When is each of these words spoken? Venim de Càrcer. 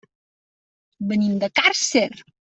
Venim 1.11 1.35
de 1.43 1.49
Càrcer. 1.59 2.07